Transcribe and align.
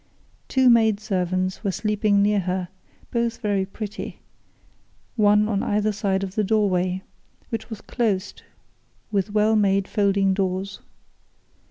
Two 0.47 0.67
maid 0.67 0.99
servants 0.99 1.63
were 1.63 1.69
sleeping 1.71 2.23
near 2.23 2.39
her, 2.39 2.69
both 3.11 3.37
very 3.37 3.67
pretty, 3.67 4.17
one 5.15 5.47
on 5.47 5.61
either 5.61 5.91
side 5.91 6.23
of 6.23 6.33
the 6.33 6.43
doorway, 6.43 7.03
which 7.49 7.69
was 7.69 7.81
closed 7.81 8.41
with 9.11 9.29
well 9.31 9.55
made 9.55 9.87
folding 9.87 10.33
doors. 10.33 10.79